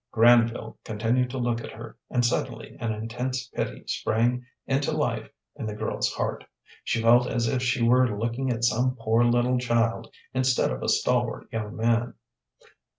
[0.11, 5.67] Granville continued to look at her, and suddenly an intense pity sprang into life in
[5.67, 6.43] the girl's heart.
[6.83, 10.89] She felt as if she were looking at some poor little child, instead of a
[10.89, 12.15] stalwart young man.